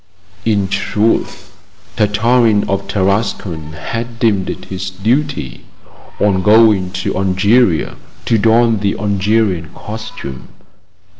In 0.45 0.67
truth, 0.67 1.55
Tartarin 1.95 2.67
of 2.67 2.87
Tarascon 2.87 3.73
had 3.73 4.17
deemed 4.17 4.49
it 4.49 4.65
his 4.65 4.89
duty, 4.89 5.65
on 6.19 6.41
going 6.41 6.89
to 7.05 7.15
Algeria, 7.15 7.97
to 8.25 8.39
don 8.39 8.79
the 8.79 8.97
Algerian 8.97 9.69
costume. 9.75 10.47